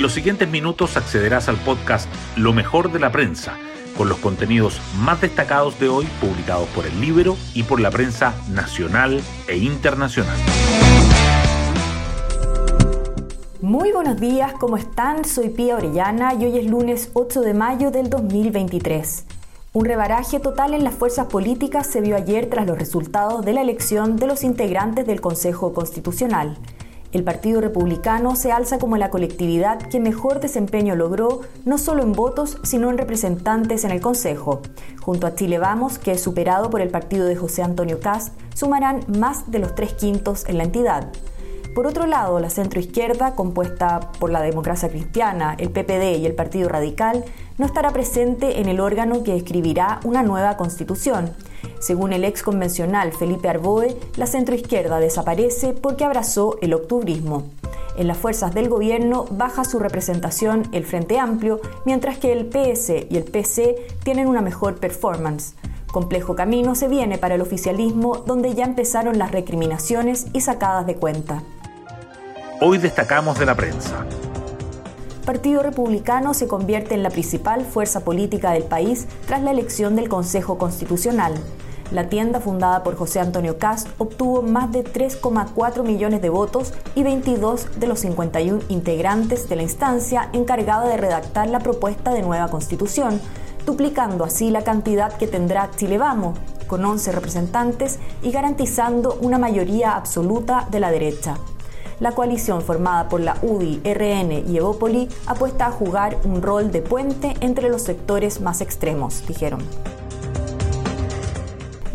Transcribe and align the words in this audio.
En 0.00 0.02
los 0.02 0.14
siguientes 0.14 0.48
minutos 0.48 0.96
accederás 0.96 1.50
al 1.50 1.58
podcast 1.58 2.08
Lo 2.34 2.54
mejor 2.54 2.90
de 2.90 2.98
la 2.98 3.12
prensa, 3.12 3.58
con 3.98 4.08
los 4.08 4.16
contenidos 4.16 4.80
más 4.96 5.20
destacados 5.20 5.78
de 5.78 5.90
hoy 5.90 6.06
publicados 6.22 6.66
por 6.70 6.86
el 6.86 6.98
libro 7.02 7.36
y 7.52 7.64
por 7.64 7.80
la 7.80 7.90
prensa 7.90 8.32
nacional 8.48 9.20
e 9.46 9.58
internacional. 9.58 10.38
Muy 13.60 13.92
buenos 13.92 14.18
días, 14.18 14.54
¿cómo 14.58 14.78
están? 14.78 15.26
Soy 15.26 15.50
Pía 15.50 15.76
Orellana 15.76 16.32
y 16.32 16.46
hoy 16.46 16.58
es 16.58 16.64
lunes 16.64 17.10
8 17.12 17.42
de 17.42 17.52
mayo 17.52 17.90
del 17.90 18.08
2023. 18.08 19.26
Un 19.74 19.84
rebaraje 19.84 20.40
total 20.40 20.72
en 20.72 20.82
las 20.82 20.94
fuerzas 20.94 21.26
políticas 21.26 21.86
se 21.86 22.00
vio 22.00 22.16
ayer 22.16 22.48
tras 22.48 22.66
los 22.66 22.78
resultados 22.78 23.44
de 23.44 23.52
la 23.52 23.60
elección 23.60 24.16
de 24.16 24.28
los 24.28 24.44
integrantes 24.44 25.06
del 25.06 25.20
Consejo 25.20 25.74
Constitucional. 25.74 26.56
El 27.12 27.24
Partido 27.24 27.60
Republicano 27.60 28.36
se 28.36 28.52
alza 28.52 28.78
como 28.78 28.96
la 28.96 29.10
colectividad 29.10 29.78
que 29.80 29.98
mejor 29.98 30.38
desempeño 30.38 30.94
logró, 30.94 31.40
no 31.64 31.76
solo 31.76 32.04
en 32.04 32.12
votos, 32.12 32.58
sino 32.62 32.88
en 32.88 32.98
representantes 32.98 33.82
en 33.82 33.90
el 33.90 34.00
Consejo. 34.00 34.62
Junto 35.00 35.26
a 35.26 35.34
Chile 35.34 35.58
Vamos, 35.58 35.98
que 35.98 36.12
es 36.12 36.22
superado 36.22 36.70
por 36.70 36.80
el 36.80 36.90
partido 36.90 37.26
de 37.26 37.34
José 37.34 37.62
Antonio 37.62 37.98
Cast, 37.98 38.32
sumarán 38.54 39.04
más 39.08 39.50
de 39.50 39.58
los 39.58 39.74
tres 39.74 39.94
quintos 39.94 40.44
en 40.46 40.58
la 40.58 40.64
entidad. 40.64 41.08
Por 41.74 41.86
otro 41.86 42.06
lado, 42.06 42.38
la 42.38 42.50
centroizquierda, 42.50 43.34
compuesta 43.34 44.12
por 44.18 44.30
la 44.30 44.42
democracia 44.42 44.88
cristiana, 44.88 45.54
el 45.58 45.70
PPD 45.70 46.18
y 46.18 46.26
el 46.26 46.34
Partido 46.34 46.68
Radical, 46.68 47.24
no 47.58 47.66
estará 47.66 47.90
presente 47.90 48.60
en 48.60 48.68
el 48.68 48.80
órgano 48.80 49.22
que 49.22 49.36
escribirá 49.36 50.00
una 50.04 50.22
nueva 50.22 50.56
constitución. 50.56 51.32
Según 51.80 52.12
el 52.12 52.24
ex 52.24 52.42
convencional 52.42 53.12
Felipe 53.12 53.48
Arboe, 53.48 53.96
la 54.16 54.26
centroizquierda 54.26 55.00
desaparece 55.00 55.72
porque 55.72 56.04
abrazó 56.04 56.58
el 56.60 56.74
octubrismo. 56.74 57.44
En 57.96 58.06
las 58.06 58.18
fuerzas 58.18 58.54
del 58.54 58.68
gobierno 58.68 59.24
baja 59.30 59.64
su 59.64 59.78
representación 59.78 60.68
el 60.72 60.84
Frente 60.84 61.18
Amplio, 61.18 61.60
mientras 61.86 62.18
que 62.18 62.32
el 62.32 62.46
PS 62.46 63.06
y 63.08 63.16
el 63.16 63.24
PC 63.24 63.76
tienen 64.04 64.28
una 64.28 64.42
mejor 64.42 64.76
performance. 64.76 65.54
Complejo 65.90 66.36
camino 66.36 66.74
se 66.74 66.86
viene 66.86 67.18
para 67.18 67.34
el 67.34 67.40
oficialismo, 67.40 68.18
donde 68.18 68.54
ya 68.54 68.64
empezaron 68.64 69.18
las 69.18 69.32
recriminaciones 69.32 70.26
y 70.34 70.42
sacadas 70.42 70.86
de 70.86 70.96
cuenta. 70.96 71.42
Hoy 72.60 72.76
destacamos 72.76 73.38
de 73.38 73.46
la 73.46 73.54
prensa. 73.54 74.04
Partido 75.24 75.62
Republicano 75.62 76.34
se 76.34 76.46
convierte 76.46 76.94
en 76.94 77.02
la 77.02 77.10
principal 77.10 77.64
fuerza 77.64 78.00
política 78.00 78.52
del 78.52 78.64
país 78.64 79.06
tras 79.26 79.42
la 79.42 79.50
elección 79.50 79.96
del 79.96 80.08
Consejo 80.08 80.58
Constitucional. 80.58 81.34
La 81.90 82.08
tienda 82.08 82.40
fundada 82.40 82.82
por 82.82 82.96
José 82.96 83.20
Antonio 83.20 83.58
Cast 83.58 83.88
obtuvo 83.98 84.42
más 84.42 84.70
de 84.70 84.84
3,4 84.84 85.82
millones 85.82 86.22
de 86.22 86.28
votos 86.28 86.72
y 86.94 87.02
22 87.02 87.80
de 87.80 87.86
los 87.88 88.00
51 88.00 88.60
integrantes 88.68 89.48
de 89.48 89.56
la 89.56 89.62
instancia 89.62 90.28
encargada 90.32 90.88
de 90.88 90.96
redactar 90.96 91.48
la 91.48 91.58
propuesta 91.58 92.14
de 92.14 92.22
nueva 92.22 92.48
constitución, 92.48 93.20
duplicando 93.66 94.24
así 94.24 94.50
la 94.50 94.62
cantidad 94.62 95.12
que 95.12 95.26
tendrá 95.26 95.70
Chile 95.76 95.98
Vamos, 95.98 96.38
con 96.68 96.84
11 96.84 97.10
representantes 97.12 97.98
y 98.22 98.30
garantizando 98.30 99.18
una 99.20 99.38
mayoría 99.38 99.96
absoluta 99.96 100.68
de 100.70 100.80
la 100.80 100.92
derecha 100.92 101.36
la 102.00 102.12
coalición 102.12 102.62
formada 102.62 103.08
por 103.08 103.20
la 103.20 103.36
UDI, 103.42 103.82
RN 103.84 104.50
y 104.50 104.56
Evópoli 104.56 105.08
apuesta 105.26 105.66
a 105.66 105.70
jugar 105.70 106.16
un 106.24 106.42
rol 106.42 106.72
de 106.72 106.82
puente 106.82 107.34
entre 107.40 107.68
los 107.68 107.82
sectores 107.82 108.40
más 108.40 108.60
extremos, 108.62 109.26
dijeron. 109.26 109.60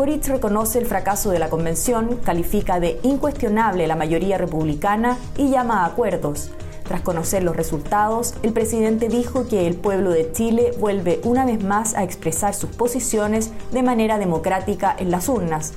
Boric 0.00 0.28
reconoce 0.28 0.78
el 0.78 0.86
fracaso 0.86 1.28
de 1.28 1.38
la 1.38 1.50
convención, 1.50 2.16
califica 2.24 2.80
de 2.80 2.98
incuestionable 3.02 3.86
la 3.86 3.96
mayoría 3.96 4.38
republicana 4.38 5.18
y 5.36 5.50
llama 5.50 5.82
a 5.82 5.84
acuerdos. 5.84 6.52
Tras 6.84 7.02
conocer 7.02 7.42
los 7.42 7.54
resultados, 7.54 8.32
el 8.42 8.54
presidente 8.54 9.10
dijo 9.10 9.46
que 9.46 9.66
el 9.66 9.74
pueblo 9.74 10.08
de 10.08 10.32
Chile 10.32 10.72
vuelve 10.80 11.20
una 11.24 11.44
vez 11.44 11.62
más 11.62 11.94
a 11.94 12.02
expresar 12.02 12.54
sus 12.54 12.70
posiciones 12.70 13.50
de 13.72 13.82
manera 13.82 14.16
democrática 14.16 14.96
en 14.98 15.10
las 15.10 15.28
urnas, 15.28 15.74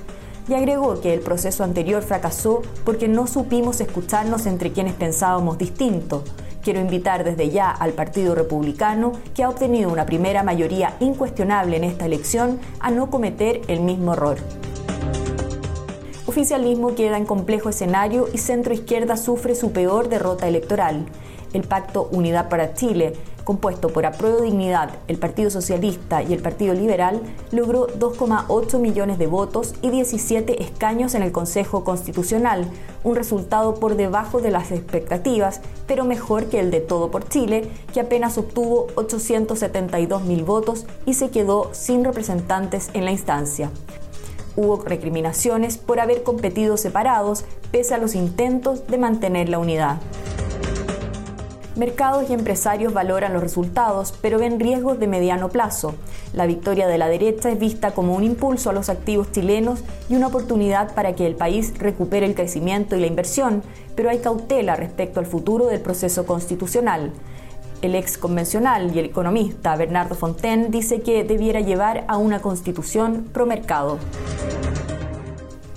y 0.48 0.54
agregó 0.54 1.02
que 1.02 1.14
el 1.14 1.20
proceso 1.20 1.66
anterior 1.66 2.02
fracasó 2.02 2.62
porque 2.86 3.10
no 3.10 3.28
supimos 3.28 3.82
escucharnos 3.82 4.46
entre 4.46 4.72
quienes 4.72 4.94
pensábamos 4.94 5.58
distinto. 5.58 6.24
Quiero 6.64 6.80
invitar 6.80 7.26
desde 7.26 7.50
ya 7.50 7.70
al 7.70 7.92
Partido 7.92 8.36
Republicano, 8.36 9.12
que 9.36 9.44
ha 9.44 9.50
obtenido 9.50 9.92
una 9.92 10.06
primera 10.06 10.44
mayoría 10.44 10.96
incuestionable 11.02 11.76
en 11.76 11.84
esta 11.84 12.06
elección, 12.06 12.58
a 12.80 12.90
no 12.90 13.10
cometer 13.10 13.60
el 13.68 13.82
mismo 13.82 14.14
error. 14.14 14.38
Oficialismo 16.26 16.96
queda 16.96 17.18
en 17.18 17.26
complejo 17.26 17.68
escenario 17.68 18.28
y 18.34 18.38
centro 18.38 18.74
izquierda 18.74 19.18
sufre 19.18 19.56
su 19.56 19.74
peor 19.74 20.08
derrota 20.08 20.48
electoral. 20.48 21.06
El 21.52 21.64
pacto 21.64 22.08
Unidad 22.12 22.48
para 22.48 22.74
Chile, 22.74 23.14
compuesto 23.44 23.90
por 23.90 24.06
Apruebo 24.06 24.42
Dignidad, 24.42 24.90
el 25.08 25.18
Partido 25.18 25.50
Socialista 25.50 26.24
y 26.24 26.34
el 26.34 26.42
Partido 26.42 26.74
Liberal, 26.74 27.22
logró 27.52 27.88
2,8 27.88 28.80
millones 28.80 29.18
de 29.18 29.28
votos 29.28 29.74
y 29.82 29.90
17 29.90 30.64
escaños 30.64 31.16
en 31.16 31.24
el 31.24 31.32
Consejo 31.32 31.84
Constitucional, 31.84 32.66
un 33.04 33.16
resultado 33.16 33.76
por 33.76 33.96
debajo 33.96 34.42
de 34.42 34.52
las 34.52 34.72
expectativas, 34.72 35.62
pero 35.88 36.06
mejor 36.06 36.46
que 36.46 36.60
el 36.60 36.72
de 36.72 36.80
Todo 36.80 37.12
por 37.12 37.28
Chile, 37.28 37.70
que 37.94 38.00
apenas 38.00 38.38
obtuvo 38.38 38.88
872 38.96 40.24
mil 40.24 40.44
votos 40.44 40.86
y 41.06 41.16
se 41.16 41.30
quedó 41.30 41.70
sin 41.74 42.04
representantes 42.04 42.90
en 42.94 43.06
la 43.06 43.12
instancia. 43.12 43.72
Hubo 44.56 44.78
recriminaciones 44.84 45.78
por 45.78 46.00
haber 46.00 46.24
competido 46.24 46.78
separados, 46.78 47.44
pese 47.72 47.96
a 47.96 47.98
los 47.98 48.14
intentos 48.14 48.86
de 48.88 49.00
mantener 49.00 49.50
la 49.50 49.58
unidad. 49.58 49.98
Mercados 51.76 52.30
y 52.30 52.34
empresarios 52.34 52.94
valoran 52.94 53.34
los 53.34 53.42
resultados, 53.42 54.14
pero 54.22 54.38
ven 54.38 54.60
riesgos 54.60 55.00
de 55.00 55.08
mediano 55.08 55.50
plazo. 55.50 55.96
La 56.32 56.46
victoria 56.46 56.88
de 56.88 57.00
la 57.00 57.08
derecha 57.08 57.50
es 57.50 57.58
vista 57.58 57.92
como 57.92 58.14
un 58.14 58.24
impulso 58.24 58.70
a 58.70 58.74
los 58.74 58.90
activos 58.90 59.32
chilenos 59.32 59.80
y 60.08 60.16
una 60.16 60.28
oportunidad 60.28 60.94
para 60.94 61.16
que 61.16 61.26
el 61.26 61.36
país 61.36 61.74
recupere 61.80 62.28
el 62.28 62.36
crecimiento 62.36 62.96
y 62.96 63.00
la 63.00 63.08
inversión, 63.08 63.64
pero 63.96 64.12
hay 64.12 64.20
cautela 64.20 64.76
respecto 64.76 65.20
al 65.20 65.26
futuro 65.26 65.66
del 65.66 65.82
proceso 65.82 66.28
constitucional. 66.28 67.12
El 67.82 67.96
ex 67.96 68.20
convencional 68.20 68.96
y 68.96 69.00
el 69.00 69.06
economista 69.06 69.76
Bernardo 69.76 70.14
Fontaine 70.14 70.68
dice 70.70 71.02
que 71.02 71.24
debiera 71.24 71.60
llevar 71.60 72.06
a 72.08 72.18
una 72.18 72.40
constitución 72.40 73.28
pro 73.34 73.48
mercado. 73.48 73.98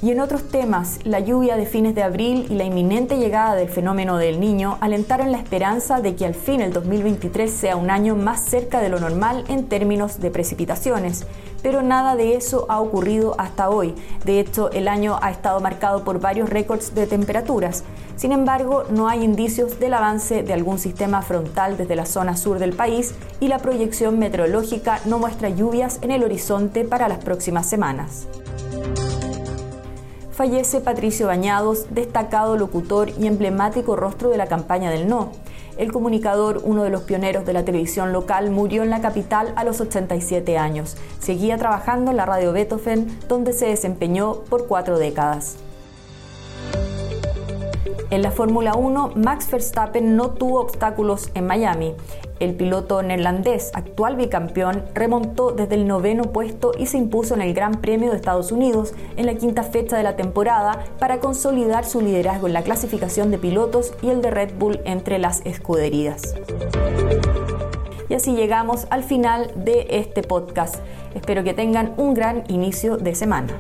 Y 0.03 0.11
en 0.11 0.21
otros 0.21 0.43
temas, 0.51 0.99
la 1.05 1.21
lluvia 1.21 1.57
de 1.57 1.65
fines 1.65 1.95
de 1.95 2.03
abril 2.03 2.47
y 2.51 2.55
la 2.55 2.65
inminente 2.65 3.17
llegada 3.17 3.55
del 3.55 3.71
fenómeno 3.71 4.19
del 4.19 4.41
niño 4.41 4.77
alentaron 4.83 5.33
la 5.33 5.39
esperanza 5.39 6.03
de 6.03 6.15
que 6.15 6.27
al 6.27 6.35
fin 6.35 6.61
el 6.61 6.75
2023 6.75 7.51
sea 7.51 7.77
un 7.77 7.89
año 7.89 8.15
más 8.15 8.45
cerca 8.45 8.83
de 8.83 8.91
lo 8.91 9.01
normal 9.01 9.45
en 9.49 9.65
términos 9.69 10.21
de 10.21 10.31
precipitaciones. 10.31 11.27
Pero 11.63 11.81
nada 11.81 12.15
de 12.15 12.37
eso 12.37 12.67
ha 12.69 12.79
ocurrido 12.79 13.37
hasta 13.39 13.71
hoy. 13.71 13.95
De 14.27 14.39
hecho, 14.39 14.71
el 14.73 14.87
año 14.87 15.19
ha 15.23 15.31
estado 15.31 15.61
marcado 15.61 16.05
por 16.05 16.21
varios 16.21 16.51
récords 16.51 16.95
de 16.95 17.07
temperaturas. 17.07 17.83
Sin 18.17 18.33
embargo, 18.33 18.85
no 18.91 19.09
hay 19.09 19.25
indicios 19.25 19.81
del 19.81 19.95
avance 19.95 20.43
de 20.43 20.53
algún 20.53 20.79
sistema 20.79 21.23
frontal 21.23 21.79
desde 21.79 21.97
la 21.97 22.05
zona 22.05 22.37
sur 22.37 22.59
del 22.59 22.75
país 22.75 23.15
y 23.41 23.49
la 23.49 23.61
proyección 23.61 24.19
meteorológica 24.19 25.01
no 25.07 25.19
muestra 25.19 25.49
lluvias 25.49 26.01
en 26.03 26.11
el 26.11 26.23
horizonte 26.23 26.85
para 26.85 27.09
las 27.09 27.25
próximas 27.25 27.67
semanas 27.67 28.27
fallece 30.37 30.83
Patricio 30.83 31.29
Bañados, 31.29 31.87
destacado 31.91 32.59
locutor 32.59 33.09
y 33.19 33.27
emblemático 33.27 33.97
rostro 33.97 34.29
de 34.29 34.37
la 34.37 34.47
campaña 34.47 34.91
del 34.91 35.09
no. 35.09 35.33
El 35.79 35.93
comunicador, 35.93 36.61
uno 36.63 36.83
de 36.83 36.91
los 36.91 37.03
pioneros 37.03 37.47
de 37.47 37.55
la 37.55 37.65
televisión 37.65 38.13
local, 38.13 38.51
murió 38.51 38.83
en 38.83 38.91
la 38.91 39.01
capital 39.01 39.55
a 39.57 39.65
los 39.65 39.81
87 39.81 40.59
años. 40.59 40.99
Seguía 41.21 41.57
trabajando 41.57 42.11
en 42.11 42.19
la 42.19 42.27
radio 42.27 42.53
Beethoven, 42.53 43.19
donde 43.29 43.55
se 43.55 43.67
desempeñó 43.67 44.41
por 44.51 44.67
cuatro 44.67 44.99
décadas. 44.99 45.57
En 48.11 48.23
la 48.23 48.31
Fórmula 48.31 48.75
1, 48.75 49.13
Max 49.17 49.51
Verstappen 49.51 50.15
no 50.15 50.31
tuvo 50.31 50.61
obstáculos 50.61 51.31
en 51.35 51.47
Miami. 51.47 51.95
El 52.39 52.55
piloto 52.55 53.03
neerlandés, 53.03 53.73
actual 53.75 54.15
bicampeón, 54.15 54.85
remontó 54.95 55.51
desde 55.51 55.75
el 55.75 55.89
noveno 55.89 56.25
puesto 56.25 56.73
y 56.79 56.87
se 56.87 56.99
impuso 56.99 57.35
en 57.35 57.43
el 57.43 57.53
Gran 57.53 57.81
Premio 57.81 58.11
de 58.11 58.17
Estados 58.17 58.53
Unidos 58.53 58.95
en 59.17 59.27
la 59.27 59.35
quinta 59.35 59.65
fecha 59.65 59.97
de 59.97 60.05
la 60.05 60.15
temporada 60.15 60.85
para 61.01 61.19
consolidar 61.19 61.85
su 61.85 62.01
liderazgo 62.01 62.47
en 62.47 62.53
la 62.53 62.63
clasificación 62.63 63.33
de 63.33 63.39
pilotos 63.39 63.93
y 64.03 64.11
el 64.11 64.23
de 64.23 64.31
Red 64.31 64.51
Bull 64.57 64.81
entre 64.85 65.19
las 65.19 65.41
escuderías. 65.45 66.35
Y 68.09 68.15
así 68.15 68.37
llegamos 68.37 68.87
al 68.91 69.03
final 69.03 69.51
de 69.57 69.87
este 69.91 70.23
podcast. 70.23 70.77
Espero 71.15 71.43
que 71.43 71.55
tengan 71.55 71.95
un 71.97 72.15
gran 72.15 72.45
inicio 72.49 72.99
de 72.99 73.17
semana. 73.17 73.53